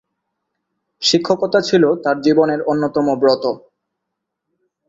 [1.01, 3.43] শিক্ষকতা ছিল তাঁর জীবনের অন্যতম ব্রত।